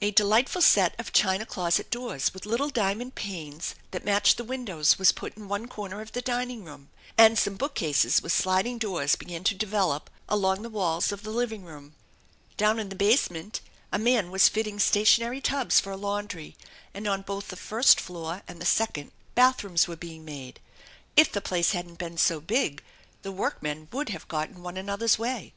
[0.00, 4.98] A delightful set of china closet doors with little diamond panes that matched the windows
[4.98, 9.14] was put in one corner of the dining room, and some bookcases with sliding doors
[9.14, 10.96] began to develop along the w&.
[10.96, 11.94] s of the living room.
[12.56, 13.60] Down in the basement
[13.92, 16.56] a man was fitting stationary tubs for a laundry,
[16.92, 20.58] and on both the first floor and the second bath rooms were being made.
[21.16, 22.82] If the place hadn't been so big,
[23.22, 25.52] the workmen would have got in one another's way.